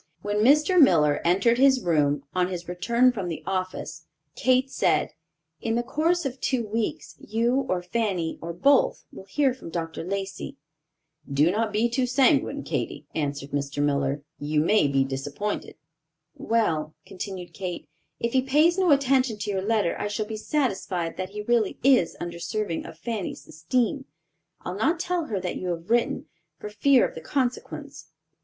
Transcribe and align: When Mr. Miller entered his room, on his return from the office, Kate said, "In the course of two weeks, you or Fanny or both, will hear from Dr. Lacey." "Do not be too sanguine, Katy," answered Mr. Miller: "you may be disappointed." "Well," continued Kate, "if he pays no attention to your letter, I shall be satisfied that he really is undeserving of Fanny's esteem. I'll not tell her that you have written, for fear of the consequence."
When 0.23 0.37
Mr. 0.37 0.81
Miller 0.81 1.21
entered 1.23 1.59
his 1.59 1.83
room, 1.83 2.23
on 2.33 2.47
his 2.47 2.67
return 2.67 3.11
from 3.11 3.27
the 3.29 3.43
office, 3.45 4.07
Kate 4.35 4.71
said, 4.71 5.13
"In 5.61 5.75
the 5.75 5.83
course 5.83 6.25
of 6.25 6.41
two 6.41 6.65
weeks, 6.65 7.15
you 7.19 7.67
or 7.69 7.83
Fanny 7.83 8.39
or 8.41 8.51
both, 8.51 9.05
will 9.11 9.25
hear 9.25 9.53
from 9.53 9.69
Dr. 9.69 10.03
Lacey." 10.03 10.57
"Do 11.31 11.51
not 11.51 11.71
be 11.71 11.87
too 11.87 12.07
sanguine, 12.07 12.63
Katy," 12.63 13.05
answered 13.13 13.51
Mr. 13.51 13.79
Miller: 13.83 14.23
"you 14.39 14.59
may 14.61 14.87
be 14.87 15.03
disappointed." 15.03 15.75
"Well," 16.35 16.95
continued 17.05 17.53
Kate, 17.53 17.87
"if 18.19 18.33
he 18.33 18.41
pays 18.41 18.79
no 18.79 18.89
attention 18.89 19.37
to 19.37 19.51
your 19.51 19.61
letter, 19.61 19.95
I 19.99 20.07
shall 20.07 20.25
be 20.25 20.35
satisfied 20.35 21.15
that 21.17 21.29
he 21.29 21.43
really 21.43 21.77
is 21.83 22.15
undeserving 22.15 22.87
of 22.87 22.97
Fanny's 22.97 23.47
esteem. 23.47 24.05
I'll 24.61 24.73
not 24.75 24.99
tell 24.99 25.25
her 25.25 25.39
that 25.41 25.57
you 25.57 25.67
have 25.67 25.91
written, 25.91 26.25
for 26.57 26.69
fear 26.69 27.07
of 27.07 27.13
the 27.13 27.21
consequence." 27.21 28.07